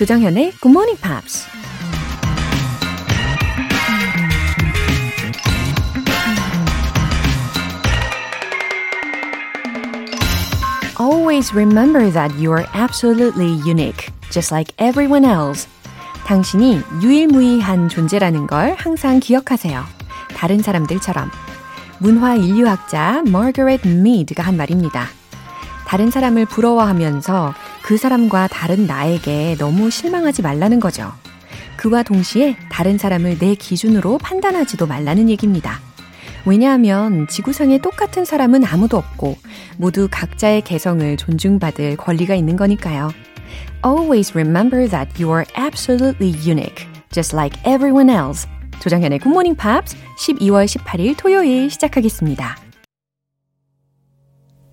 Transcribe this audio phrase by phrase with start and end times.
[0.00, 1.46] 조정현의 Good Morning Pops.
[10.98, 15.68] Always remember that you are absolutely unique, just like everyone else.
[16.24, 19.84] 당신이 유일무이한 존재라는 걸 항상 기억하세요.
[20.34, 21.30] 다른 사람들처럼.
[21.98, 25.08] 문화 인류학자 마거렛 미드가 한 말입니다.
[25.86, 27.52] 다른 사람을 부러워하면서
[27.90, 31.10] 그 사람과 다른 나에게 너무 실망하지 말라는 거죠.
[31.76, 35.80] 그와 동시에 다른 사람을 내 기준으로 판단하지도 말라는 얘기입니다.
[36.46, 39.36] 왜냐하면 지구상에 똑같은 사람은 아무도 없고
[39.76, 43.10] 모두 각자의 개성을 존중받을 권리가 있는 거니까요.
[43.84, 48.46] Always remember that you are absolutely unique, just like everyone else.
[48.84, 52.69] Good Morning Pops 12월 18일 토요일 시작하겠습니다.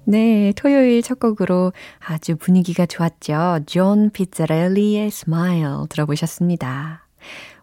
[0.09, 3.59] 네, 토요일 첫 곡으로 아주 분위기가 좋았죠.
[3.65, 7.05] 존 피자렐리의 Smile 들어보셨습니다.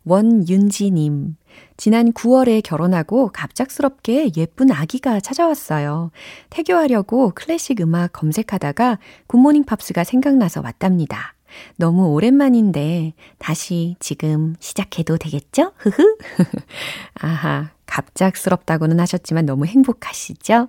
[0.05, 1.37] 원윤지님,
[1.78, 6.11] 지난 9월에 결혼하고 갑작스럽게 예쁜 아기가 찾아왔어요.
[6.50, 11.34] 태교하려고 클래식 음악 검색하다가 굿모닝 팝스가 생각나서 왔답니다.
[11.77, 15.72] 너무 오랜만인데 다시 지금 시작해도 되겠죠?
[15.77, 16.16] 흐흐.
[17.20, 20.69] 아하, 갑작스럽다고는 하셨지만 너무 행복하시죠?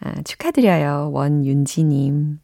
[0.00, 1.10] 아, 축하드려요.
[1.12, 2.40] 원윤지님.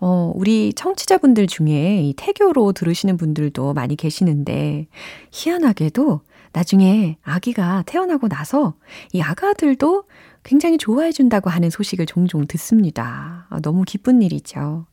[0.00, 4.86] 어, 우리 청취자분들 중에 이 태교로 들으시는 분들도 많이 계시는데,
[5.30, 6.20] 희한하게도
[6.52, 8.74] 나중에 아기가 태어나고 나서
[9.12, 10.04] 이 아가들도
[10.42, 13.46] 굉장히 좋아해 준다고 하는 소식을 종종 듣습니다.
[13.50, 14.86] 아, 너무 기쁜 일이죠.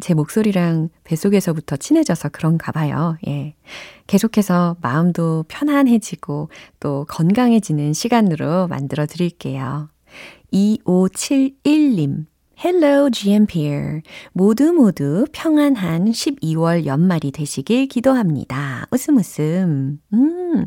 [0.00, 3.16] 제 목소리랑 뱃속에서부터 친해져서 그런가 봐요.
[3.26, 3.54] 예.
[4.06, 9.88] 계속해서 마음도 편안해지고 또 건강해지는 시간으로 만들어 드릴게요.
[10.52, 12.26] 2571님.
[12.62, 14.02] Hello, GMPR.
[14.34, 18.86] 모두 모두 평안한 12월 연말이 되시길 기도합니다.
[18.90, 19.98] 웃음 웃음.
[20.12, 20.66] 음,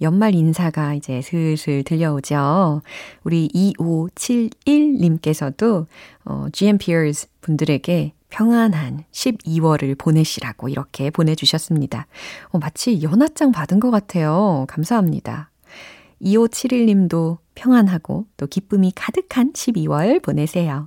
[0.00, 2.82] 연말 인사가 이제 슬슬 들려오죠.
[3.24, 5.86] 우리 2571님께서도
[6.26, 12.06] 어, GMPers 분들에게 평안한 12월을 보내시라고 이렇게 보내주셨습니다.
[12.50, 14.64] 어, 마치 연하장 받은 것 같아요.
[14.68, 15.50] 감사합니다.
[16.22, 20.86] 2571님도 평안하고 또 기쁨이 가득한 12월 보내세요.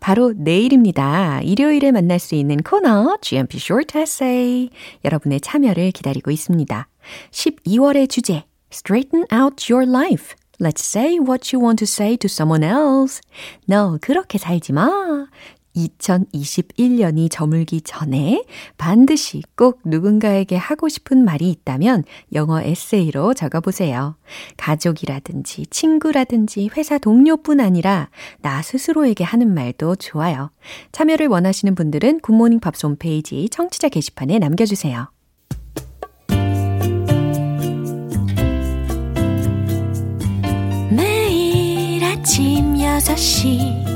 [0.00, 1.40] 바로 내일입니다.
[1.42, 4.70] 일요일에 만날 수 있는 코너 GMP Short Essay.
[5.04, 6.88] 여러분의 참여를 기다리고 있습니다.
[7.30, 10.34] 12월의 주제 Straighten out your life.
[10.58, 13.20] Let's say what you want to say to someone else.
[13.66, 15.26] 너 그렇게 살지 마.
[15.76, 18.44] 2021년이 저물기 전에
[18.78, 24.16] 반드시 꼭 누군가에게 하고 싶은 말이 있다면 영어 에세이로 적어보세요.
[24.56, 28.08] 가족이라든지 친구라든지 회사 동료뿐 아니라
[28.40, 30.50] 나 스스로에게 하는 말도 좋아요.
[30.92, 35.10] 참여를 원하시는 분들은 굿모닝 팝스 홈페이지 청취자 게시판에 남겨주세요.
[40.90, 43.95] 매일 아침 6시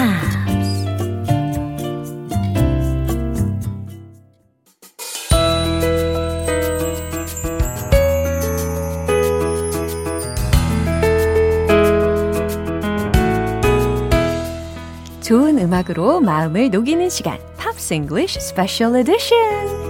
[15.60, 19.86] 음악으로 마음을 녹이는 시간 팝스 잉글리쉬 스페셜 에디션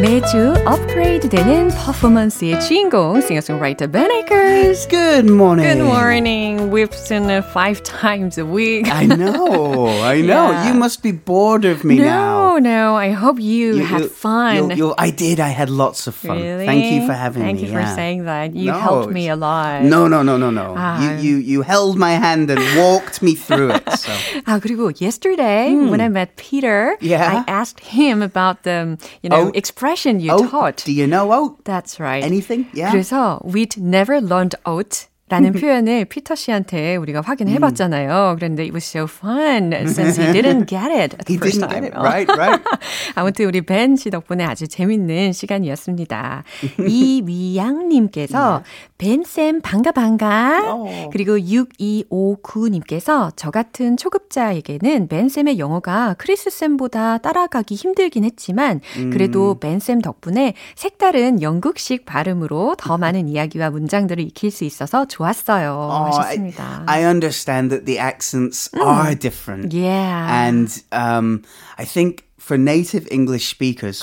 [0.00, 4.86] 매주 업그레이드 되는 퍼포먼스의 주인공 싱어송라이터 Ben Akers.
[4.88, 5.76] Good morning.
[5.76, 6.70] Good morning.
[6.70, 8.88] We've seen it five times a week.
[8.88, 9.88] I know.
[10.04, 10.52] I know.
[10.52, 10.68] Yeah.
[10.68, 12.41] You must be bored of me no, now.
[12.58, 12.96] no.
[12.96, 14.70] I hope you, You- had you- fun.
[14.70, 15.38] you- you- I did.
[15.40, 16.36] I had lots of fun.
[16.40, 16.66] Really?
[16.66, 17.66] Thank you for having Thank me.
[17.66, 17.94] you for yeah.
[17.94, 18.54] saying that.
[18.54, 19.82] You No, helped me a it's- lot.
[19.84, 20.74] No, no, no, no, no.
[20.76, 20.98] Ah.
[21.02, 23.84] You, you, you held my hand and walked me through it.
[23.98, 24.12] So.
[24.46, 27.06] 아, 그리고 yesterday when I met Peter, Hmm.
[27.06, 27.44] Yeah.
[27.46, 29.56] I asked him about the, you know, Oat?
[29.56, 30.50] expression you Oat?
[30.50, 30.82] taught.
[30.84, 31.64] Do you know oat?
[31.64, 32.22] That's right.
[32.24, 32.66] Anything?
[32.72, 32.90] Yeah.
[32.92, 38.35] 그래서 we'd never learned oat 라는 표현을 피터 씨한테 우리가 확인해 봤잖아요.
[38.37, 41.89] 그런데 it was so fun since he didn't get it the He first time.
[41.95, 42.61] Right, right.
[43.15, 46.43] 아무튼 우리 벤 씨 덕분에 아주 재밌는 시간이었습니다.
[46.87, 48.63] 이미양 님께서
[48.97, 50.73] 벤쌤 반가 반가.
[50.73, 51.09] 어.
[51.11, 58.81] 그리고 6259 님께서 저 같은 초급자에게는 벤쌤의 영어가 크리스쌤보다 따라가기 힘들긴 했지만
[59.11, 65.76] 그래도 벤쌤 덕분에 색다른 영국식 발음으로 더 많은 이야기와 문장들을 익힐 수 있어서 좋았어요.
[65.76, 66.84] Oh, 하셨습니다.
[66.86, 69.72] I, I understand that the accents are different.
[69.72, 70.48] yeah.
[70.48, 71.42] And um,
[71.78, 74.02] I think for native English speakers,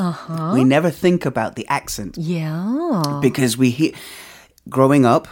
[0.54, 3.20] we never think about the accent yeah.
[3.22, 3.92] because we hear.
[4.69, 5.27] Growing up,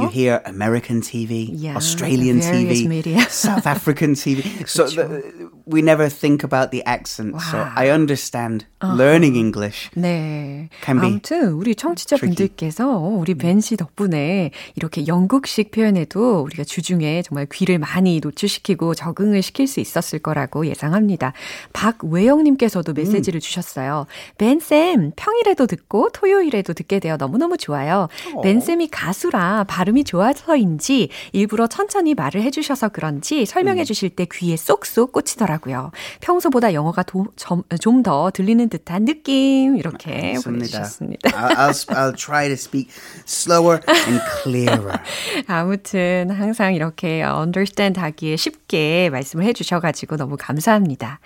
[0.00, 3.20] you hear American TV, Yeah, Australian TV, media.
[3.28, 4.42] South African TV.
[4.66, 7.34] so the, we never think about the accent.
[7.42, 9.90] So I understand learning English.
[9.96, 10.68] 네.
[10.82, 17.78] Can be 아무튼 우리 청취자분들께서 우리 벤씨 덕분에 이렇게 영국식 표현에도 우리가 주중에 정말 귀를
[17.78, 21.34] 많이 노출시키고 적응을 시킬 수 있었을 거라고 예상합니다.
[21.74, 24.06] 박외영님께서도 메시지를 주셨어요.
[24.38, 28.08] 벤쌤, 평일에도 듣고 토요일에도 듣게 되어 너무너무 좋아요.
[28.42, 35.12] 벤 쌤이 가수라 발음이 좋아서인지 일부러 천천히 말을 해주셔서 그런지 설명해 주실 때 귀에 쏙쏙
[35.12, 35.90] 꽂히더라고요.
[36.20, 41.30] 평소보다 영어가 좀 더 들리는 듯한 느낌 이렇게 보내주셨습니다.
[41.30, 42.88] I'll, I'll, try to speak
[43.26, 44.98] slower and clearer.
[45.46, 51.20] 아무튼 항상 이렇게 understand 하기에 쉽게 말씀을 해주셔가지고 너무 감사합니다.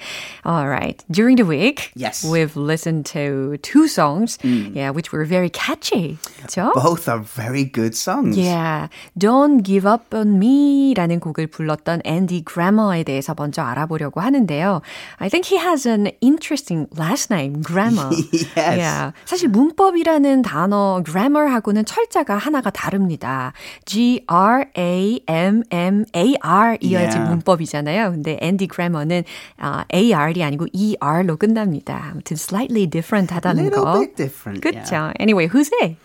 [0.46, 2.24] Alright, during the week, Yes.
[2.26, 6.18] we've listened to two songs, yeah, which were very catchy.
[6.38, 6.72] 그렇죠?
[6.74, 8.36] Both are very good songs.
[8.38, 8.88] Yeah,
[9.18, 14.82] Don't Give Up on Me라는 곡을 불렀던 앤디 그래머에 대해서 먼저 알아보려고 하는데요.
[15.18, 18.10] I think he has an interesting last name, Grammar.
[18.32, 18.78] Yes.
[18.78, 19.12] Yeah.
[19.24, 23.52] 사실 문법이라는 단어 grammar하고는 철자가 하나가 다릅니다.
[23.84, 27.30] G R A M M A R 이어야지 Yeah.
[27.30, 28.10] 문법이잖아요.
[28.12, 29.24] 근데 앤디 그래머는
[29.58, 32.10] 아, A R이 아니고 E R로 끝납니다.
[32.12, 34.00] 아무튼 slightly different 하다는 Little 거.
[34.00, 35.12] bit different, 그렇죠.
[35.20, 35.96] Anyway, who's it?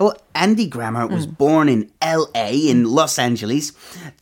[0.00, 1.32] Well, Andy Grammer was hmm.
[1.32, 3.72] born in LA in Los Angeles.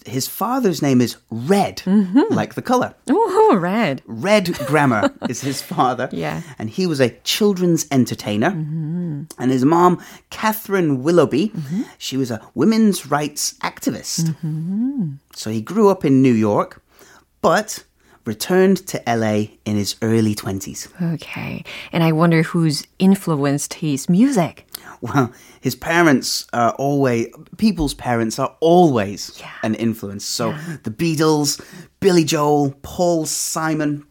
[0.06, 2.32] His father's name is Red, mm-hmm.
[2.32, 2.94] like the color.
[3.08, 4.02] Oh, red.
[4.06, 6.08] Red Grammer is his father.
[6.12, 6.43] Yeah.
[6.58, 8.50] And he was a children's entertainer.
[8.50, 9.23] Mm-hmm.
[9.38, 11.82] And his mom, Catherine Willoughby, mm-hmm.
[11.99, 14.35] she was a women's rights activist.
[15.35, 16.82] So he grew up in New York,
[17.40, 17.85] but
[18.25, 20.88] returned to LA in his early 20s.
[21.15, 21.65] Okay.
[21.93, 24.67] And I wonder who's influenced his music.
[25.00, 27.29] Well, his parents are always,
[27.59, 29.50] people's parents are always Yeah.
[29.62, 30.25] an influence.
[30.25, 30.55] So
[30.85, 31.61] the Beatles,
[32.00, 34.06] Billy Joel, Paul Simon.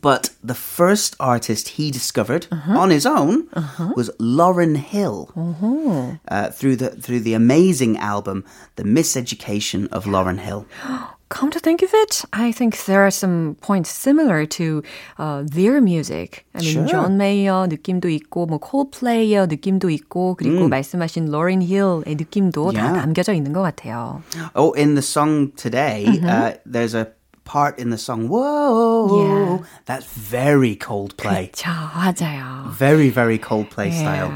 [0.00, 2.76] But the first artist he discovered uh-huh.
[2.76, 3.92] on his own uh-huh.
[3.94, 6.16] was Lauren Hill uh-huh.
[6.26, 8.44] uh, through the through the amazing album
[8.74, 10.66] The Miseducation of Lauren Hill.
[11.29, 14.83] Come to think of it, I think there are some points similar to
[15.17, 16.43] uh, their music.
[16.53, 16.87] I mean, Sure.
[17.07, 22.99] 존 메이어 느낌도 있고, 뭐 콜플레이어 느낌도 있고, 그리고 말씀하신 로렌 힐의 느낌도 다 Yeah.
[22.99, 24.21] 담겨져 있는 것 같아요.
[24.55, 27.07] Oh, in the song today, uh, there's a
[27.45, 29.57] part in the song, Whoa, Yeah.
[29.85, 31.51] that's very Coldplay.
[31.53, 32.71] 자, 맞아요.
[32.77, 34.31] Very, very Coldplay style.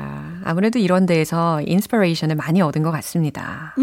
[0.51, 3.75] 아무래도 이런 데에서 인스피레이션을 많이 얻은 것 같습니다.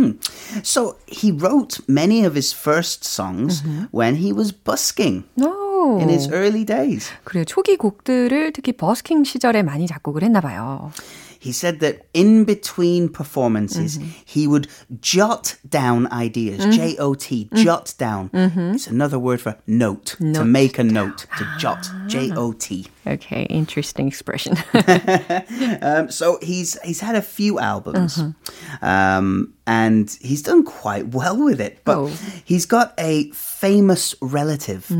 [0.63, 5.99] So he wrote many of his first songs when he was busking 오.
[6.01, 7.09] in his early days.
[7.23, 7.45] 그래요.
[7.45, 10.91] 초기 곡들을 특히 버스킹 시절에 많이 작곡을 했나 봐요.
[11.39, 14.09] He said that in between performances, mm-hmm.
[14.25, 14.67] he would
[14.99, 16.61] jot down ideas.
[16.61, 16.71] Mm-hmm.
[16.71, 17.63] J O T, mm-hmm.
[17.63, 18.29] jot down.
[18.33, 21.57] It's another word for note, to make a note, to ah.
[21.59, 21.89] jot.
[22.07, 22.87] J O T.
[23.05, 24.57] Okay, interesting expression.
[25.81, 28.85] Um, so he's he's had a few albums, uh-huh.
[28.85, 31.79] um, and he's done quite well with it.
[31.83, 32.11] But Oh.
[32.45, 34.91] he's got a famous relative.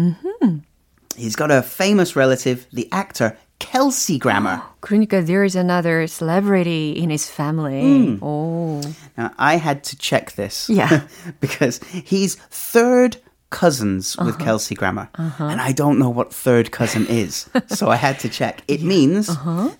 [1.15, 4.60] He's got a famous relative, the actor Kelsey Grammer.
[4.80, 8.18] 그러니까 there is another celebrity in his family.
[8.20, 8.80] 오.
[9.16, 11.02] Now I had to check this, Yeah.
[11.40, 13.18] because he's third
[13.50, 15.08] cousins with Kelsey Grammer,
[15.38, 18.62] and I don't know what third cousin is, so I had to check.
[18.66, 19.28] It means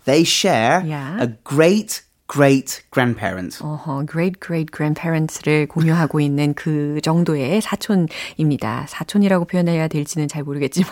[0.05, 1.17] they share Yeah.
[1.19, 3.60] a great great grandparent.
[3.64, 8.86] 어허, great great grandparents를 공유하고 있는 그 정도의 사촌입니다.
[8.90, 10.90] 사촌이라고 표현해야 될지는 잘 모르겠지만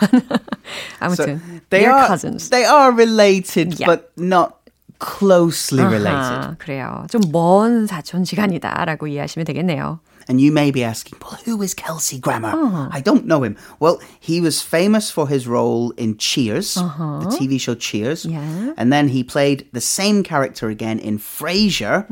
[0.98, 1.40] 아무튼
[1.70, 2.50] they they're are cousins.
[2.50, 3.86] they are related, Yeah.
[3.86, 4.55] but not
[4.99, 6.09] closely related.
[6.09, 7.05] 아하, 그래요.
[7.09, 9.99] 좀 먼 사촌 시간이다라고 이해하시면 되겠네요.
[10.29, 12.53] And you may be asking, well, who is Kelsey Grammer?
[12.91, 13.57] I don't know him.
[13.79, 18.25] Well, he was famous for his role in Cheers, the TV show Cheers.
[18.25, 18.73] Yeah.
[18.77, 22.05] And then he played the same character again in Frasier.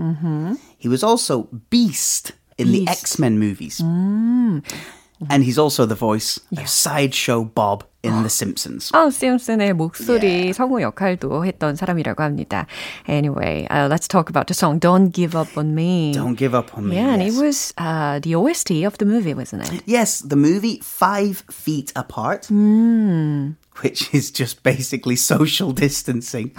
[0.79, 2.91] He was also Beast in the Beast.
[2.91, 3.79] X Men movies.
[3.79, 8.91] And he's also the voice of Sideshow Bob in The Simpsons.
[8.93, 12.65] 아, 심슨의 목소리 성우 역할도 했던 사람이라고 합니다.
[13.07, 16.13] Anyway, uh, let's talk about the song Don't Give Up on Me.
[16.13, 16.95] Don't give up on me.
[16.95, 17.41] Yeah, and it yes.
[17.41, 19.83] was uh, the OST of the movie, wasn't it?
[19.85, 22.49] Yes, the movie Five Feet Apart,
[23.82, 26.52] Which is just basically social distancing.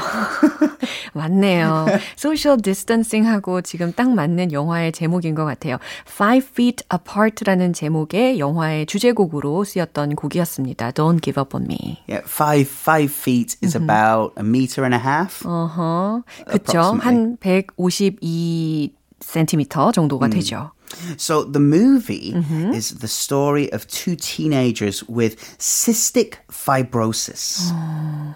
[1.14, 1.86] 맞네요.
[2.18, 5.78] Social distancing하고 지금 딱 맞는 영화의 제목인 것 같아요.
[6.08, 10.92] Five Feet Apart라는 제목의 영화의 주제곡으로 쓰였던 곡이었습니다.
[10.92, 12.02] Don't Give Up on Me.
[12.08, 15.48] Yeah, five five feet is about a meter and a half.
[15.48, 16.82] 어허, 그쵸.
[17.00, 20.72] 한 152cm 정도가 되죠.
[21.18, 22.72] So the movie mm-hmm.
[22.72, 27.70] is the story of two teenagers with cystic fibrosis.
[27.72, 28.36] Oh.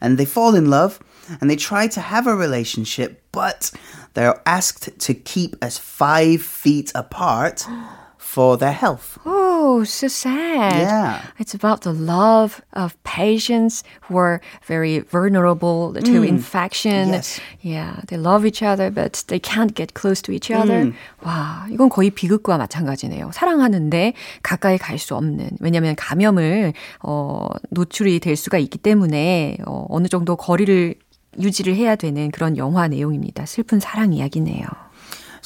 [0.00, 1.00] And they fall in love
[1.40, 3.70] and they try to have a relationship, but
[4.14, 7.66] they're asked to keep as five feet apart
[8.38, 9.18] for their health.
[9.26, 10.70] Oh, so sad.
[10.86, 11.18] Yeah.
[11.40, 17.08] It's about the love of patients who are very vulnerable to infection.
[17.08, 17.40] Yes.
[17.62, 20.92] Yeah, they love each other, but they can't get close to each other.
[21.26, 23.30] 와, 이건 거의 비극과 마찬가지네요.
[23.32, 24.12] 사랑하는데
[24.44, 25.50] 가까이 갈 수 없는.
[25.60, 30.94] 왜냐하면 감염을 어, 노출이 될 수가 있기 때문에 어, 어느 정도 거리를
[31.40, 33.46] 유지를 해야 되는 그런 영화 내용입니다.
[33.46, 34.66] 슬픈 사랑 이야기네요.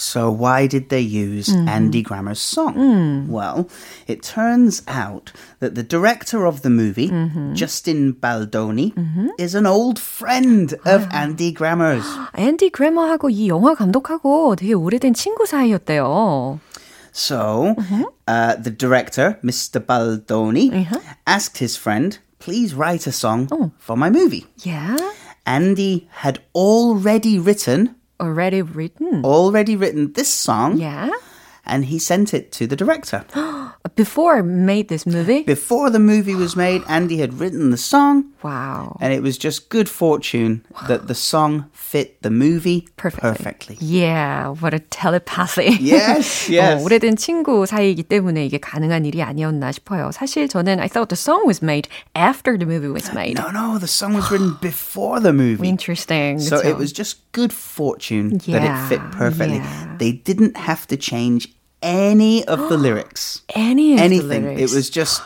[0.01, 3.27] So why did they use Andy Grammer's song?
[3.29, 3.67] Well,
[4.07, 7.09] it turns out that the director of the movie,
[7.53, 8.93] Justin Baldoni,
[9.39, 12.05] is an old friend of Andy Grammer's.
[12.37, 16.59] 앤디 그래머하고 이 영화 감독하고 되게 오래된 친구 사이였대요.
[17.11, 17.73] So
[18.27, 19.79] uh, the director, Mr.
[19.83, 20.87] Baldoni,
[21.25, 24.45] asked his friend, please write a song for my movie.
[24.63, 24.95] Yeah.
[25.47, 29.24] Andy had already written, Already written.
[29.24, 31.10] already written this song, Yeah.
[31.66, 33.24] and he sent it to the director.
[33.95, 35.41] Before I made this movie.
[35.43, 38.97] Before the movie was made, Andy had written the song, Wow.
[39.01, 43.31] and it was just good fortune that the song fit the movie Perfectly.
[43.31, 43.77] perfectly.
[43.79, 45.77] Yeah, what a telepathy.
[45.81, 46.81] Yes, yes.
[46.81, 50.11] 어, 오래된 친구 사이이기 때문에 이게 가능한 일이 아니었나 싶어요.
[50.13, 53.39] 사실 저는 I thought the song was made after the movie was made.
[53.39, 55.67] No, no, the song was written before the movie.
[55.67, 56.39] Interesting.
[56.39, 56.69] So 그쵸?
[56.69, 59.57] it was just good fortune that it fit Yeah, perfectly.
[59.57, 59.95] yeah.
[59.97, 61.49] They didn't have to change
[61.82, 63.42] any of the lyrics.
[63.54, 64.44] Any of the Anything.
[64.44, 64.74] It lyrics.
[64.74, 65.22] was just,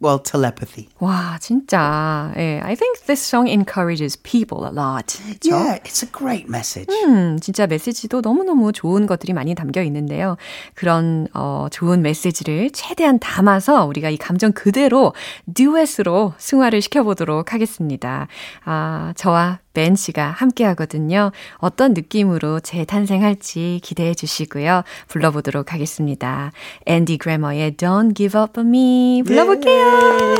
[0.00, 0.88] well, telepathy.
[1.00, 2.32] 와, 진짜.
[2.36, 5.06] 예, I think this song encourages people a lot.
[5.40, 5.50] 그쵸?
[5.50, 6.88] Yeah, it's a great message.
[7.04, 10.36] 음, 진짜 메시지도 너무너무 좋은 것들이 많이 담겨 있는데요.
[10.74, 15.14] 그런 어, 좋은 메시지를 최대한 담아서 우리가 이 감정 그대로
[15.54, 18.28] 듀엣으로 승화를 시켜보도록 하겠습니다.
[18.64, 21.32] 아, 저와 벤 씨가 함께 하거든요.
[21.56, 24.82] 어떤 느낌으로 재탄생할지 기대해 주시고요.
[25.08, 26.52] 불러보도록 하겠습니다.
[26.86, 30.34] 앤디 그래머의 Don't Give Up On Me 불러볼게요.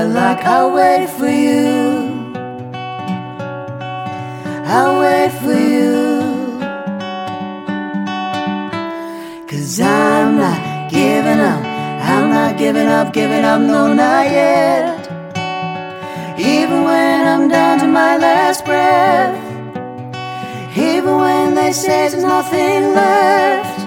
[0.00, 0.44] interlock.
[0.44, 2.32] I'll wait for you.
[4.64, 5.90] I'll wait for you.
[9.46, 11.64] Cause I'm not giving up.
[12.12, 15.06] I'm not giving up, giving up, no, not yet.
[16.38, 19.36] Even when I'm down to my last breath.
[20.76, 23.80] Even when they say there's nothing left.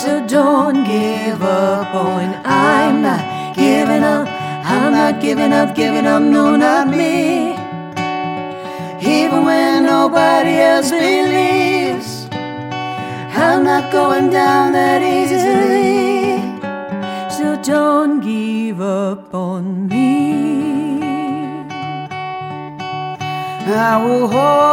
[0.00, 4.31] So don't give up, and I'm not giving up.
[4.64, 7.52] I'm not giving up, giving up, no, not me.
[9.04, 12.28] Even when nobody else believes,
[13.34, 16.40] I'm not going down that easily.
[17.36, 21.12] So don't give up on me.
[23.64, 24.72] I will hold,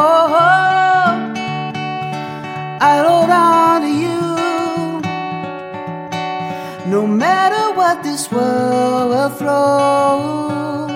[6.90, 10.88] No matter what this world will throw,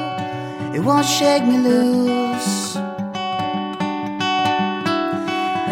[0.74, 2.76] it won't shake me loose.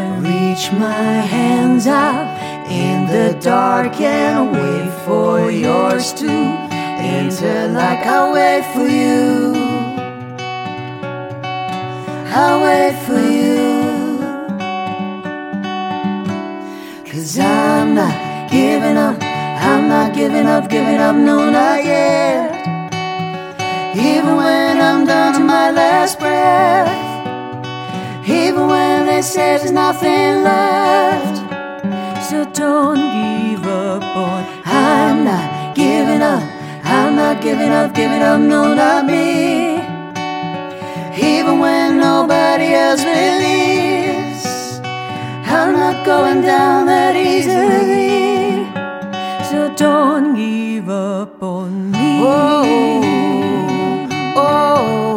[0.04, 2.28] I reach my hands out
[2.70, 9.56] in the dark and wait for yours to enter like I wait for you.
[12.30, 13.58] I wait for you.
[17.12, 19.31] Cause I'm not giving up.
[19.62, 22.50] I'm not giving up, giving up, no, not yet.
[23.96, 26.90] Even when I'm down to my last breath.
[28.28, 31.38] Even when they say there's nothing left.
[32.28, 34.44] So don't give up on.
[34.66, 36.42] I'm not giving up.
[36.84, 39.76] I'm not giving up, giving up, no, not me.
[41.22, 44.46] Even when nobody else believes.
[45.46, 48.31] I'm not going down that easily.
[49.52, 52.20] So don't give up on me.
[52.24, 52.64] Oh,
[54.38, 55.16] oh,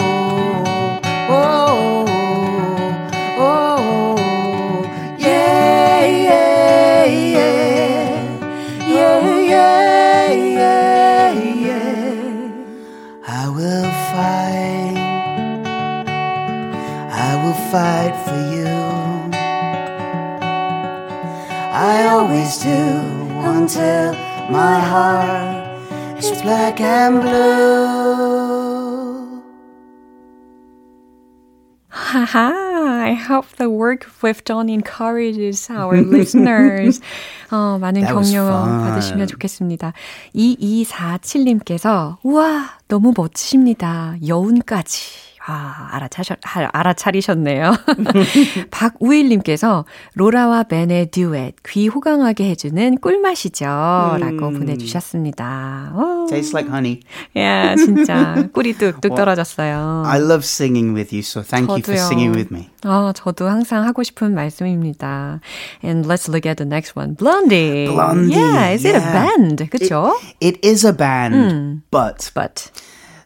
[1.30, 2.04] oh,
[3.38, 4.16] oh,
[5.18, 8.10] yeah, yeah, yeah,
[8.88, 11.32] yeah, yeah, yeah,
[11.68, 12.50] yeah.
[13.28, 14.98] I will fight.
[17.26, 18.74] I will fight for you.
[21.72, 22.80] I always do
[23.54, 28.04] until my heart is black and blue.
[31.88, 32.52] Haha,
[33.06, 37.00] I hope the work we've done encourages our listeners.
[37.50, 38.44] 어, 많은 격려.
[38.44, 39.92] 받으시면 좋겠습니다.
[40.34, 44.16] 2247님께서, 우와, 너무 멋지십니다.
[44.26, 45.33] 여운까지.
[45.46, 47.72] 아, 알아차셨, 아, 알아차리셨네요.
[48.70, 53.64] 박우일님께서 로라와 벤의 듀엣 귀 호강하게 해주는 꿀맛이죠.
[53.66, 55.92] 라고 보내주셨습니다.
[55.94, 57.00] 오, Tastes like honey.
[57.36, 60.04] 야, 진짜 꿀이 뚝뚝 떨어졌어요.
[60.06, 62.06] I love singing with you, so thank you for 저도요.
[62.06, 62.70] singing with me.
[62.82, 65.40] 아, 저도 항상 하고 싶은 말씀입니다.
[65.84, 67.14] And let's look at the next one.
[67.16, 67.86] Blondie.
[67.92, 69.12] Blondie, Yeah, is it a yeah.
[69.36, 69.68] band?
[69.70, 70.14] 그쵸?
[70.40, 72.70] It is a band, but But,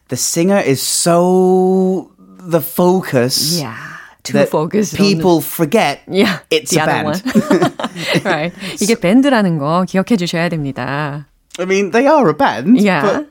[0.08, 3.76] the singer is so the focus yeah,
[4.22, 6.14] too that focused people forget on...
[6.14, 7.22] Yeah, it's the a other band.
[7.24, 8.22] one.
[8.24, 8.52] right.
[8.80, 11.26] 이게 밴드라는 거 기억해 주셔야 됩니다.
[11.58, 13.02] I mean, they are a band, Yeah.
[13.02, 13.30] but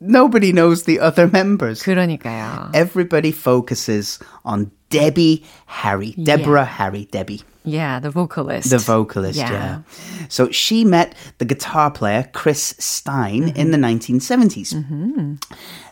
[0.00, 1.82] nobody knows the other members.
[1.82, 2.70] 그러니까요.
[2.74, 7.41] Everybody focuses on Debbie Harry, Deborah Harry, Debbie.
[7.63, 8.69] Yeah, the vocalist.
[8.69, 9.81] The vocalist, yeah.
[10.29, 14.15] So she met the guitar player Chris Stein in the mm-hmm.
[14.15, 14.73] 1970s.
[14.73, 15.35] Mm-hmm.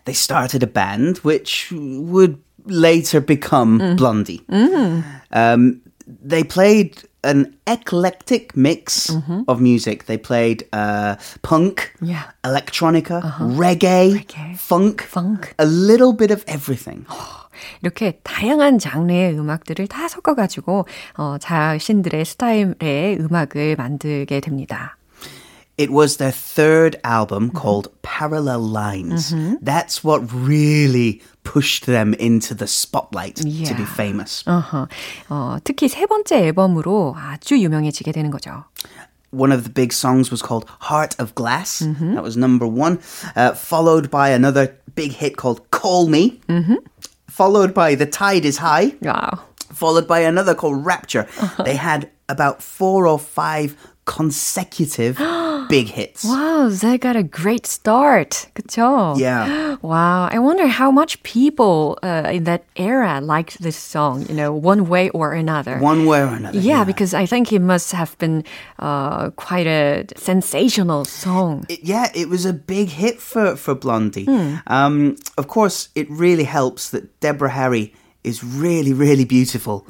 [0.06, 3.98] They started a band which would later become mm.
[3.98, 4.42] Blondie.
[4.50, 5.04] Mm.
[5.32, 9.09] Um, they played an eclectic mix
[9.47, 10.07] of music.
[10.07, 12.33] They played uh, punk, Yeah.
[12.45, 13.23] electronica,
[13.57, 15.55] reggae, Reggae, funk, funk.
[15.59, 17.07] a little bit of everything.
[17.83, 20.87] 이렇게 다양한 장르의 음악들을 다 섞어가지고
[21.17, 24.97] 어, 자신들의 스타일의 음악을 만들게 됩니다.
[25.79, 29.33] It was their third album called Parallel Lines.
[29.63, 33.87] That's what really pushed them into the spotlight to be Yeah.
[33.97, 34.45] famous.
[34.47, 34.87] 어허.
[35.31, 38.65] 어, 특히 세 번째 앨범으로 아주 유명해지게 되는 거죠.
[39.35, 41.79] One of the big songs was called Heart of Glass.
[41.81, 42.99] That was number one.
[43.35, 46.39] Uh, followed by another big hit called Call Me.
[47.31, 48.93] Followed by The Tide is High.
[49.01, 49.39] 와우.
[49.73, 51.27] Followed by another called Rapture.
[51.65, 55.18] They had about four or five consecutive
[55.70, 56.24] big hits.
[56.24, 58.48] Wow, they got a great start.
[58.56, 59.16] 그쵸?
[59.18, 59.76] Yeah.
[59.84, 64.52] Wow, I wonder how much people uh, in that era liked this song, you know,
[64.52, 65.78] one way or another.
[65.78, 66.58] One way or another.
[66.58, 68.44] yeah, because I think it must have been
[68.80, 71.66] uh, quite a sensational song.
[71.70, 74.26] it, yeah, it was a big hit for for Blondie.
[74.66, 79.86] Um, of course, it really helps that Deborah Harry is really, really beautiful.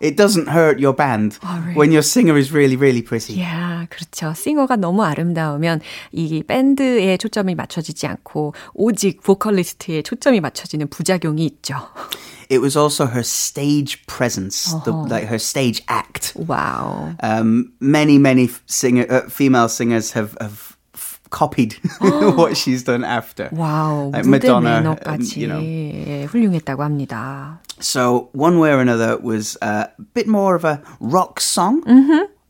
[0.00, 1.38] It doesn't hurt your band
[1.74, 3.40] when your singer is really, really pretty.
[3.40, 4.34] 야, 그렇죠.
[4.34, 5.80] 싱어가 너무 아름다우면
[6.12, 11.76] 이 밴드에 초점이 맞춰지지 않고 오직 보컬리스트에 초점이 맞춰지는 부작용이 있죠.
[12.50, 16.34] It was also her stage presence, the, like her stage act.
[16.36, 17.16] 와우.
[17.22, 20.67] Um, many, many f- singer, uh, female singers have have f-
[21.30, 21.74] copied
[22.36, 23.48] what she's done after.
[23.52, 24.12] 와우.
[24.12, 25.60] Like 무대 Madonna, 매너까지 and, you know.
[25.60, 27.58] 예, 훌륭했다고 합니다.
[27.80, 31.82] So one way or another was uh, a bit more of a rock song.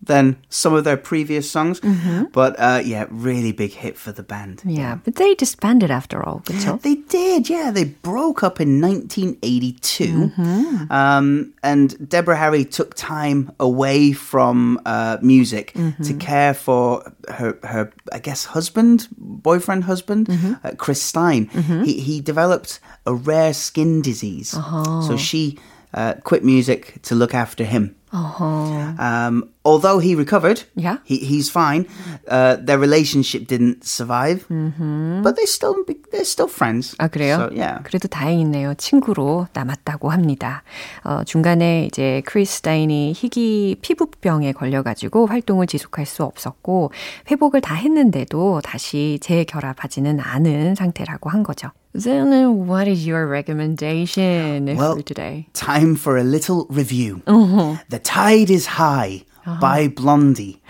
[0.01, 1.81] than some of their previous songs.
[1.81, 2.25] Mm-hmm.
[2.31, 4.61] But uh, yeah, really big hit for the band.
[4.65, 6.41] Yeah, but they disbanded after all,
[6.77, 7.71] They did, yeah.
[7.71, 10.05] They broke up in 1982.
[10.05, 10.91] Mm-hmm.
[10.91, 16.03] Um, and Deborah Harry took time away from uh, music mm-hmm.
[16.03, 20.53] to care for her, her, I guess, husband, boyfriend, husband, mm-hmm.
[20.63, 21.47] uh, Chris Stein.
[21.47, 21.83] Mm-hmm.
[21.83, 24.53] He, he developed a rare skin disease.
[24.53, 25.01] Uh-huh.
[25.01, 25.59] So she
[25.93, 27.95] uh, quit music to look after him.
[28.11, 30.97] Um, although he recovered, Yeah.
[31.05, 31.85] he, he's fine.
[32.27, 35.75] Uh, their relationship didn't survive, but they still
[36.11, 36.95] they're still friends.
[36.97, 37.35] 아, 그래요?
[37.35, 37.83] So, yeah.
[37.83, 38.73] 그래도 다행이네요.
[38.75, 40.63] 친구로 남았다고 합니다.
[41.03, 46.91] 어, 중간에 이제 크리스타인이 희귀 피부병에 걸려가지고 활동을 지속할 수 없었고,
[47.29, 51.69] 회복을 다 했는데도 다시 재결합하지는 않은 상태라고 한 거죠.
[51.93, 55.47] Then what is your recommendation Well, for today?
[55.53, 57.21] Time for a little review.
[57.25, 57.77] Uh-huh.
[57.89, 59.59] The Tide is High uh-huh.
[59.59, 60.61] by Blondie.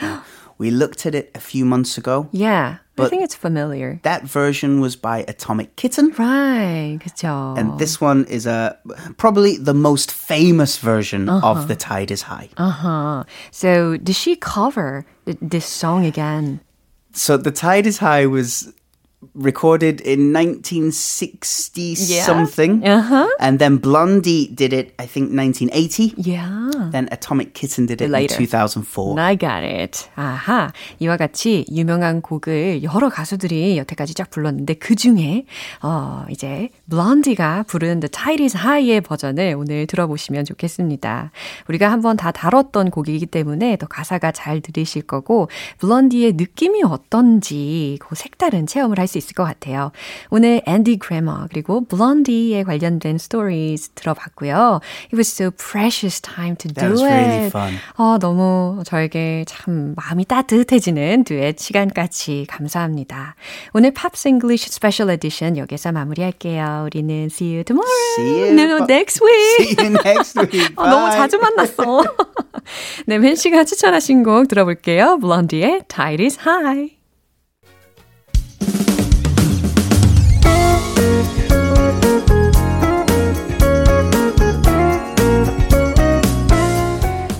[0.58, 2.28] We looked at it a few months ago.
[2.32, 4.00] Yeah, I think it's familiar.
[4.04, 6.12] That version was by Atomic Kitten.
[6.18, 7.58] Right, 그쵸.
[7.58, 8.78] And this one is a
[9.16, 11.66] probably the most famous version of uh-huh.
[11.66, 12.50] The Tide is High.
[12.58, 13.24] Uh-huh.
[13.52, 16.60] So did she cover th- this song again?
[17.14, 18.74] So The Tide is High was
[19.36, 22.24] recorded in 1960 Yeah.
[22.24, 22.84] something.
[22.88, 23.28] Uh-huh.
[23.40, 26.14] And then Blondie did it, I think, 1980.
[26.18, 26.72] Yeah.
[26.92, 28.36] Then Atomic Kitten did it Later.
[28.36, 29.20] in 2004.
[29.20, 30.08] I got it.
[30.16, 30.72] 아하.
[31.00, 35.44] 이와 같이 유명한 곡을 여러 가수들이 여태까지 쫙 불렀는데 그 중에
[35.84, 41.32] 어 이제 블론디가 부른 The Tide is High의 버전을 오늘 들어보시면 좋겠습니다.
[41.68, 48.16] 우리가 한번 다 다뤘던 곡이기 때문에 더 가사가 잘 들리실 거고 블론디의 느낌이 어떤지 그
[48.16, 49.92] 색다른 체험을 할수 있을 것 같아요.
[50.30, 54.80] 오늘 앤디 그래머 그리고 블론디에 관련된 stories 들어봤고요.
[55.06, 57.04] It was so precious time to do it.
[57.04, 57.74] really fun.
[57.98, 63.36] 어, 너무 저에게 참 마음이 따뜻해지는 듀엣 시간까지 감사합니다.
[63.74, 66.84] 오늘 Pops English special edition 여기서 마무리할게요.
[66.86, 67.90] 우리는 see you tomorrow.
[68.18, 68.54] See you.
[68.54, 69.76] No, next week.
[69.76, 70.74] See you next week.
[70.78, 71.12] 어, 너무.
[71.12, 72.04] 자주 만났어.
[73.08, 75.18] 네, 멘 씨가 추천하신 곡 들어볼게요.
[75.20, 76.99] 블론디의 Tide is High.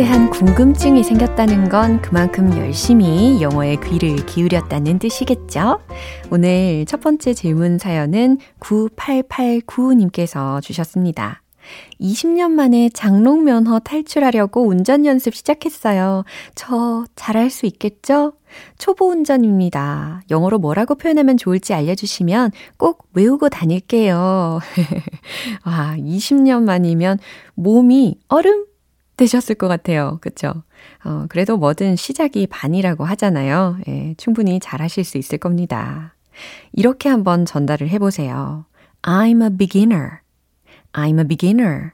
[0.00, 5.78] 대한 궁금증이 생겼다는 건 그만큼 열심히 영어에 귀를 기울였다는 뜻이겠죠?
[6.30, 11.42] 오늘 첫 번째 질문 사연은 9889님께서 주셨습니다.
[12.00, 16.24] 20년 만에 장롱 면허 탈출하려고 운전 연습 시작했어요.
[16.54, 18.32] 저 잘할 수 있겠죠?
[18.78, 20.22] 초보 운전입니다.
[20.30, 24.60] 영어로 뭐라고 표현하면 좋을지 알려주시면 꼭 외우고 다닐게요.
[25.66, 27.18] 와, 20년 만이면
[27.54, 28.69] 몸이 얼음
[29.20, 30.18] 되셨을 것 같아요.
[30.22, 30.62] 그쵸?
[31.04, 33.78] 어, 그래도 뭐든 시작이 반이라고 하잖아요.
[33.86, 36.14] 예, 충분히 잘 하실 수 있을 겁니다.
[36.72, 38.64] 이렇게 한번 전달을 해보세요.
[39.02, 40.20] I'm a beginner.
[40.92, 41.90] I'm a beginner.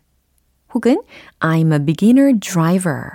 [0.72, 1.02] 혹은
[1.40, 3.10] I'm a beginner driver.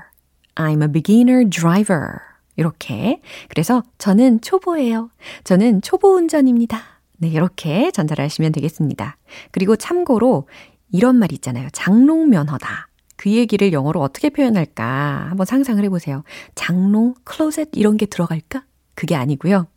[0.56, 2.20] I'm a beginner driver.
[2.58, 3.22] 이렇게.
[3.48, 5.10] 그래서 저는 초보예요.
[5.46, 6.82] 저는 초보 운전입니다.
[7.18, 9.16] 네, 이렇게 전달하시면 되겠습니다.
[9.52, 10.50] 그리고 참고로
[10.92, 11.70] 이런 말 있잖아요.
[11.72, 12.91] 장롱 면허다.
[13.22, 16.24] 그 얘기를 영어로 어떻게 표현할까 한번 상상을 해보세요.
[16.56, 18.64] 장롱, 클로셋 이런 게 들어갈까?
[18.96, 19.68] 그게 아니고요.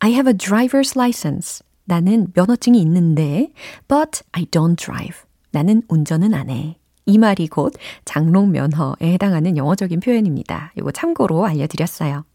[0.00, 1.64] I have a driver's license.
[1.86, 3.54] 나는 면허증이 있는데,
[3.88, 5.22] but I don't drive.
[5.50, 6.76] 나는 운전은 안 해.
[7.06, 7.72] 이 말이 곧
[8.04, 10.74] 장롱 면허에 해당하는 영어적인 표현입니다.
[10.76, 12.26] 이거 참고로 알려드렸어요.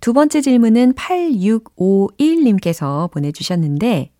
[0.00, 4.10] 두 번째 질문은 8651님께서 보내주셨는데,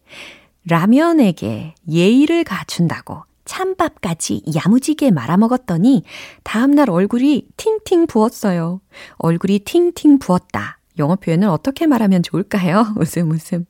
[0.64, 6.04] 라면에게 예의를 갖춘다고 찬밥까지 야무지게 말아먹었더니
[6.44, 8.80] 다음날 얼굴이 팅팅 부었어요.
[9.16, 10.78] 얼굴이 팅팅 부었다.
[10.98, 12.94] 영어 표현을 어떻게 말하면 좋을까요?
[13.00, 13.64] 웃음 웃음.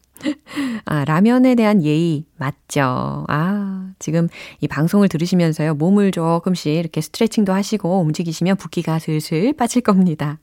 [0.84, 3.24] 아, 라면에 대한 예의 맞죠.
[3.28, 4.28] 아, 지금
[4.60, 5.74] 이 방송을 들으시면서요.
[5.74, 10.38] 몸을 조금씩 이렇게 스트레칭도 하시고 움직이시면 붓기가 슬슬 빠질 겁니다.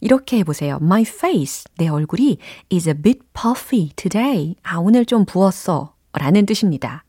[0.00, 0.78] 이렇게 해보세요.
[0.82, 2.36] My face, 내 얼굴이
[2.70, 4.56] is a bit puffy today.
[4.62, 5.94] 아, 오늘 좀 부었어.
[6.12, 7.05] 라는 뜻입니다.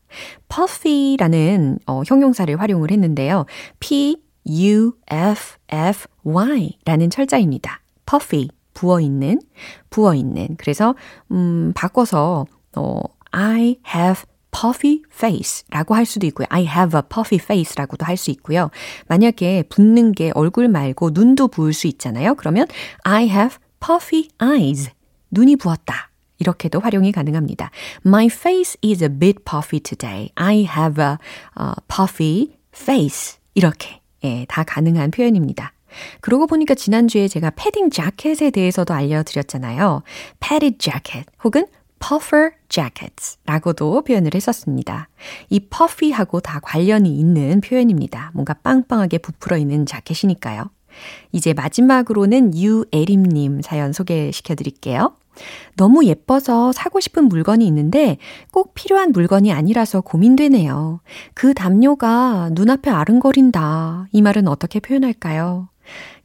[0.48, 3.46] Puffy라는 어, 형용사를 활용을 했는데요.
[3.80, 7.80] P, U, F, F, Y 라는 철자입니다.
[8.06, 9.40] puffy, 부어 있는,
[9.90, 10.56] 부어 있는.
[10.56, 10.94] 그래서,
[11.30, 16.46] 음, 바꿔서, 어, I have puffy face 라고 할 수도 있고요.
[16.50, 18.70] I have a puffy face 라고도 할 수 있고요.
[19.06, 22.34] 만약에 붓는 게 얼굴 말고 눈도 부을 수 있잖아요.
[22.36, 22.66] 그러면
[23.02, 24.90] I have puffy eyes.
[25.30, 26.10] 눈이 부었다.
[26.38, 27.70] 이렇게도 활용이 가능합니다.
[28.06, 30.30] My face is a bit puffy today.
[30.34, 31.16] I have a
[31.60, 33.38] uh, puffy face.
[33.54, 35.72] 이렇게 예, 다 가능한 표현입니다.
[36.20, 40.02] 그러고 보니까 지난주에 제가 패딩 자켓에 대해서도 알려드렸잖아요.
[40.40, 41.66] padded jacket 혹은
[41.98, 45.08] puffer jackets 라고도 표현을 했었습니다.
[45.48, 48.30] 이 puffy하고 다 관련이 있는 표현입니다.
[48.34, 50.70] 뭔가 빵빵하게 부풀어 있는 자켓이니까요.
[51.32, 55.14] 이제 마지막으로는 유에림님 사연 소개시켜 드릴게요.
[55.76, 58.18] 너무 예뻐서 사고 싶은 물건이 있는데
[58.52, 61.00] 꼭 필요한 물건이 아니라서 고민되네요.
[61.34, 64.06] 그 담요가 눈앞에 아른거린다.
[64.12, 65.68] 이 말은 어떻게 표현할까요?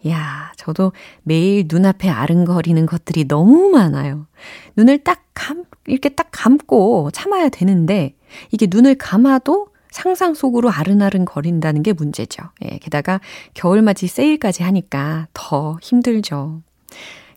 [0.07, 0.91] 야, 저도
[1.23, 4.27] 매일 눈앞에 아른거리는 것들이 너무 많아요.
[4.75, 8.15] 눈을 딱 감, 이렇게 딱 감고 참아야 되는데,
[8.51, 12.43] 이게 눈을 감아도 상상 속으로 아른아른 거린다는 게 문제죠.
[12.65, 13.21] 예, 게다가
[13.53, 16.61] 겨울맞이 세일까지 하니까 더 힘들죠.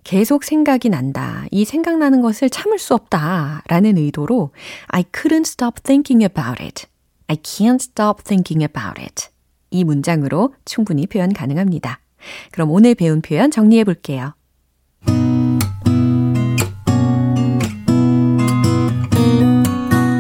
[0.07, 1.47] 계속 생각이 난다.
[1.51, 3.64] 이 생각나는 것을 참을 수 없다.
[3.66, 4.53] 라는 의도로
[4.87, 6.87] I couldn't stop thinking about it.
[7.27, 9.31] I can't stop thinking about it.
[9.73, 11.99] 이 문장으로 충분히 표현 가능합니다.
[12.53, 14.37] 그럼 오늘 배운 표현 정리해 볼게요.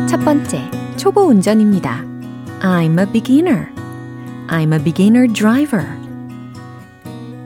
[0.08, 2.02] 첫 번째, 초보 운전입니다.
[2.60, 3.68] I'm a beginner.
[4.48, 5.86] I'm a beginner driver.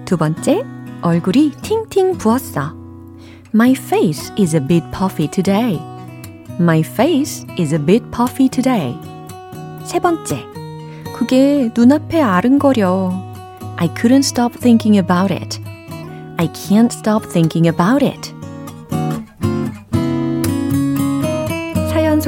[0.06, 0.64] 두 번째,
[1.01, 2.73] 얼굴이 팅팅 부었어.
[3.53, 5.79] My face is a bit puffy today.
[6.59, 8.97] My face is a bit puffy today.
[9.83, 10.43] 세 번째,
[11.13, 13.11] 그게 눈앞에 아른거려.
[13.77, 15.59] I couldn't stop thinking about it.
[16.37, 18.33] I can't stop thinking about it.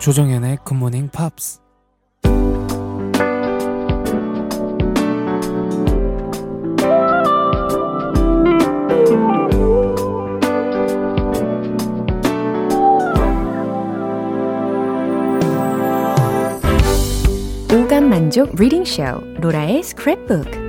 [0.00, 1.60] 조정연의 굿모닝 팝스
[17.72, 19.02] 오감 만족 리딩 쇼
[19.40, 20.67] 로라의 스크랩북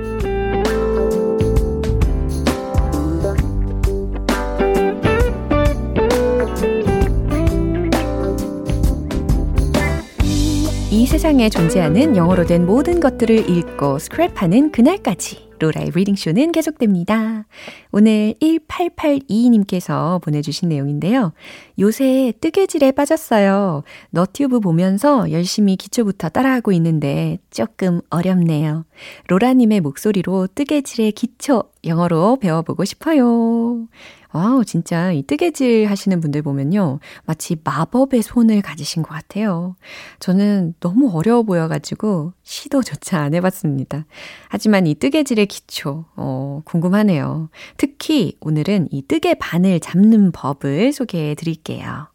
[11.20, 17.44] 세상에 존재하는 영어로 된 모든 것들을 읽고 스크랩하는 그날까지 로라의 reading쇼는 계속됩니다.
[17.92, 21.34] 오늘 1882님께서 보내주신 내용인데요.
[21.78, 23.82] 요새 뜨개질에 빠졌어요.
[24.08, 28.86] 너튜브 보면서 열심히 기초부터 따라하고 있는데 조금 어렵네요.
[29.28, 33.86] 로라님의 목소리로 뜨개질의 기초 영어로 배워보고 싶어요.
[34.32, 37.00] wow, 진짜 이 뜨개질 하시는 분들 보면요.
[37.24, 39.76] 마치 마법의 손을 가지신 것 같아요.
[40.20, 44.06] 저는 너무 어려워 보여가지고 시도조차 안 해봤습니다.
[44.48, 47.50] 하지만 이 뜨개질의 기초, 어, 궁금하네요.
[47.76, 52.08] 특히 오늘은 이 뜨개 바늘 잡는 법을 소개해 드릴게요.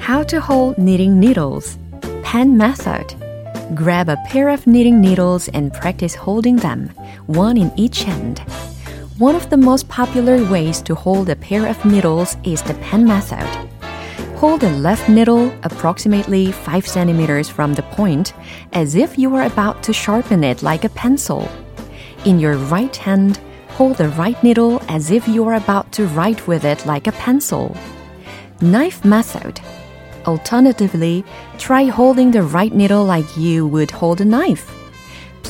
[0.00, 1.78] How to hold knitting needles.
[2.24, 3.14] Pen method.
[3.74, 6.90] Grab a pair of knitting needles and practice holding them,
[7.30, 8.40] one in each hand.
[9.18, 13.04] One of the most popular ways to hold a pair of needles is the pen
[13.04, 13.46] method.
[14.38, 18.32] Hold the left needle approximately 5 centimeters from the point
[18.72, 21.48] as if you are about to sharpen it like a pencil.
[22.24, 23.38] In your right hand,
[23.76, 27.12] hold the right needle as if you are about to write with it like a
[27.12, 27.76] pencil.
[28.60, 29.60] Knife method.
[30.26, 31.24] Alternatively,
[31.58, 34.79] try holding the right needle like you would hold a knife.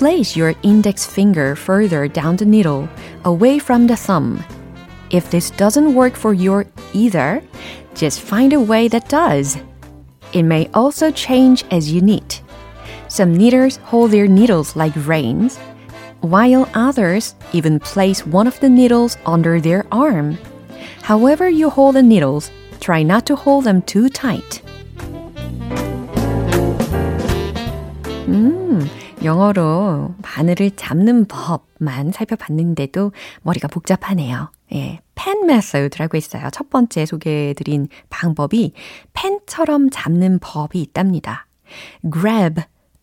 [0.00, 2.88] Place your index finger further down the needle,
[3.26, 4.42] away from the thumb.
[5.10, 7.42] If this doesn't work for you either,
[7.94, 9.58] just find a way that does.
[10.32, 12.40] It may also change as you knit.
[13.08, 15.58] Some knitters hold their needles like reins,
[16.22, 20.38] while others even place one of the needles under their arm.
[21.02, 24.62] However you hold the needles, try not to hold them too tight.
[28.28, 28.88] 음,
[29.22, 34.50] 영어로 바늘을 잡는 법만 살펴봤는데도 머리가 복잡하네요.
[34.72, 36.48] 예, pen method라고 있어요.
[36.50, 38.72] 첫 번째 소개해드린 방법이
[39.12, 41.46] 펜처럼 잡는 법이 있답니다.
[42.10, 42.62] Grab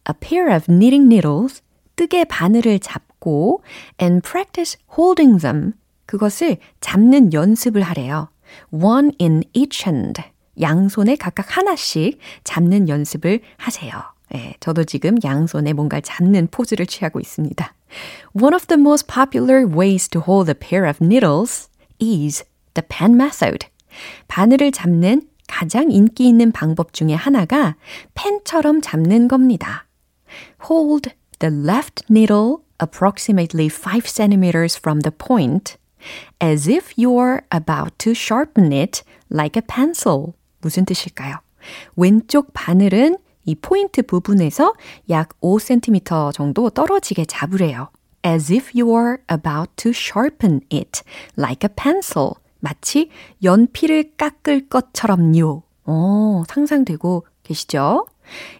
[0.10, 1.62] a pair of knitting needles,
[1.96, 3.64] 뜨개 바늘을 잡고
[4.02, 5.74] and practice holding them.
[6.08, 8.30] 그것을 잡는 연습을 하래요.
[8.72, 10.24] One in each hand.
[10.60, 14.17] 양손에 각각 하나씩 잡는 연습을 하세요.
[14.36, 17.74] 예, 저도 지금 양손에 뭔가를 잡는 포즈를 취하고 있습니다.
[18.34, 21.70] One of the most popular ways to hold a pair of needles
[22.02, 23.68] is the pen method.
[24.28, 27.76] 바늘을 잡는 가장 인기 있는 방법 중에 하나가
[28.14, 29.88] 펜처럼 잡는 겁니다.
[30.70, 35.78] Hold the left needle approximately 5 centimeters from the point
[36.42, 40.34] as if you're about to sharpen it like a pencil.
[40.60, 41.38] 무슨 뜻일까요?
[41.96, 44.74] 왼쪽 바늘은 이 포인트 부분에서
[45.10, 47.90] 약 5cm 정도 떨어지게 잡으래요.
[48.26, 51.02] As if you are about to sharpen it
[51.38, 52.34] like a pencil.
[52.60, 53.10] 마치
[53.42, 55.64] 연필을 깎을 것처럼요.
[55.86, 58.08] 어, 상상되고 계시죠?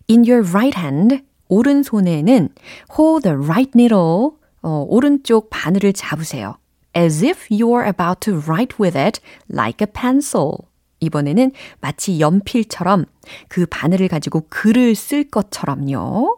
[0.10, 2.50] In your right hand, 오른손에는
[2.98, 6.56] hold the right needle, 어, 오른쪽 바늘을 잡으세요.
[6.96, 9.20] As if you are about to write with it
[9.52, 10.67] like a pencil.
[11.00, 13.06] 이번에는 마치 연필처럼
[13.48, 16.38] 그 바늘을 가지고 글을 쓸 것처럼요.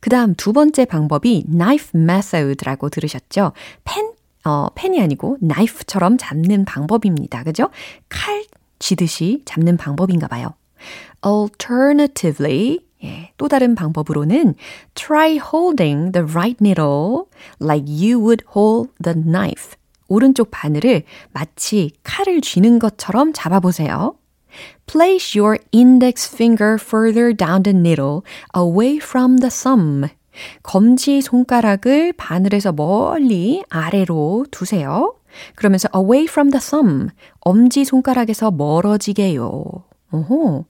[0.00, 3.52] 그 다음 두 번째 방법이 knife method라고 들으셨죠?
[3.84, 4.12] 펜,
[4.44, 7.42] 어, 펜이 아니고 knife처럼 잡는 방법입니다.
[7.42, 7.70] 그죠?
[8.08, 8.44] 칼
[8.78, 10.54] 쥐듯이 잡는 방법인가 봐요.
[11.24, 14.54] Alternatively, 예, 또 다른 방법으로는
[14.94, 17.24] try holding the right needle
[17.60, 19.76] like you would hold the knife.
[20.08, 24.16] 오른쪽 바늘을 마치 칼을 쥐는 것처럼 잡아보세요.
[24.86, 28.22] Place your index finger further down the needle
[28.56, 30.08] away from the thumb.
[30.62, 35.14] 검지 손가락을 바늘에서 멀리 아래로 두세요.
[35.54, 37.08] 그러면서 away from the thumb.
[37.40, 39.64] 엄지 손가락에서 멀어지게요.
[40.12, 40.64] 오호.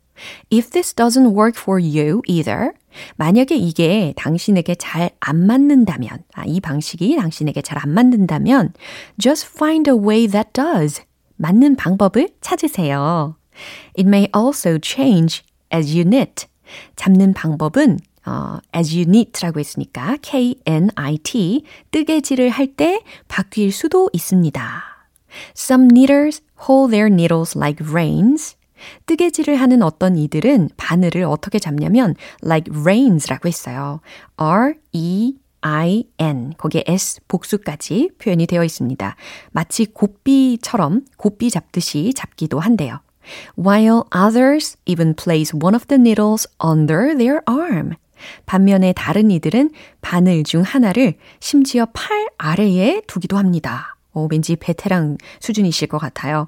[0.51, 2.73] If this doesn't work for you either,
[3.17, 8.73] 만약에 이게 당신에게 잘 안 맞는다면, 아, 이 방식이 당신에게 잘 안 맞는다면,
[9.21, 11.03] just find a way that does.
[11.37, 13.37] 맞는 방법을 찾으세요.
[13.99, 16.47] It may also change as you knit.
[16.97, 24.83] 잡는 방법은 어, as you knit라고 했으니까 K-N-I-T 뜨개질을 할 때 바뀔 수도 있습니다.
[25.55, 28.57] Some knitters hold their needles like reins.
[29.07, 34.01] 뜨개질을 하는 어떤 이들은 바늘을 어떻게 잡냐면 like reins라고 했어요.
[34.37, 39.17] R-E I-N, 거기에 S 복수까지 표현이 되어 있습니다.
[39.51, 43.01] 마치 고삐처럼 고삐 잡듯이 잡기도 한대요.
[43.59, 47.95] While others even place one of the needles under their arm.
[48.47, 49.71] 반면에 다른 이들은
[50.01, 53.97] 바늘 중 하나를 심지어 팔 아래에 두기도 합니다.
[54.13, 56.47] 오, 왠지 베테랑 수준이실 것 같아요.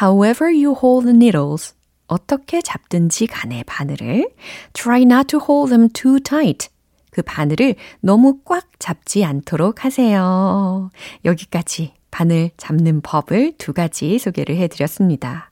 [0.00, 1.74] However you hold the needles.
[2.10, 4.28] 어떻게 잡든지 간에 바늘을
[4.72, 6.68] try not to hold them too tight.
[7.10, 10.90] 그 바늘을 너무 꽉 잡지 않도록 하세요.
[11.24, 15.50] 여기까지 바늘 잡는 법을 두 가지 소개를 해드렸습니다.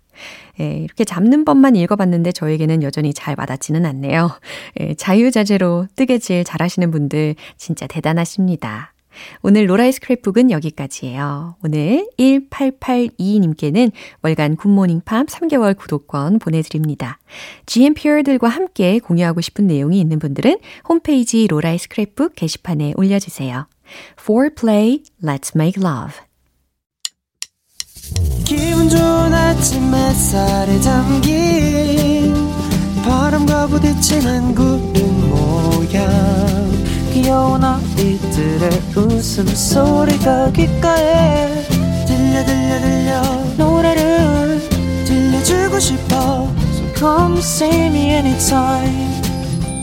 [0.60, 4.30] 예, 이렇게 잡는 법만 읽어봤는데 저에게는 여전히 잘 와닿지는 않네요.
[4.80, 8.92] 예, 자유자재로 뜨개질 잘하시는 분들 진짜 대단하십니다.
[9.42, 11.56] 오늘 로라의 스크랩북은 여기까지예요.
[11.64, 17.18] 오늘 1882님께는 월간 굿모닝 팝 3개월 구독권 보내드립니다.
[17.66, 23.66] GMPR들과 함께 공유하고 싶은 내용이 있는 분들은 홈페이지 로라의 스크랩북 게시판에 올려주세요.
[24.20, 26.14] For play, let's make love.
[28.44, 32.34] 기분 좋은 아침 햇살에 담긴
[33.04, 36.47] 바람과 부딪히는 구름 모양
[37.12, 41.62] 귀여운 아이들의 웃음소리가 귓가에
[42.06, 43.22] 들려 들려 들려
[43.56, 44.60] 노래를
[45.06, 49.20] 들려주고 싶어 So come see me anytime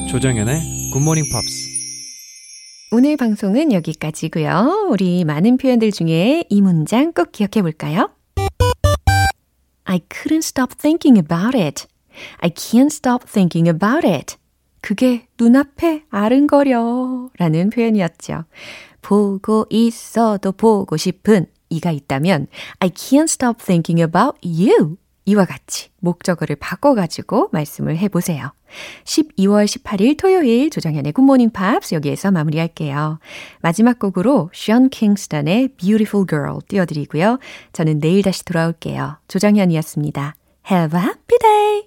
[0.09, 1.65] 조정연의 굿모닝 팝스
[2.91, 4.87] 오늘 방송은 여기까지고요.
[4.89, 8.09] 우리 많은 표현들 중에 이 문장 꼭 기억해 볼까요?
[9.83, 11.87] I couldn't stop thinking about it.
[12.39, 14.37] I can't stop thinking about it.
[14.85, 18.43] 그게 눈앞에 아른거려 라는 표현이었죠.
[19.01, 22.45] 보고 있어도 보고 싶은 이가 있다면
[22.77, 24.97] I can't stop thinking about you.
[25.25, 28.53] 이와 같이 목적어를 바꿔가지고 말씀을 해보세요.
[29.05, 33.17] 12월 18일 토요일 조정현의 굿모닝 팝스 여기에서 마무리할게요.
[33.61, 37.39] 마지막 곡으로 션 킹스턴의 Beautiful Girl 띄워드리고요.
[37.73, 39.17] 저는 내일 다시 돌아올게요.
[39.29, 40.35] 조정현이었습니다.
[40.69, 41.85] Have a happy day!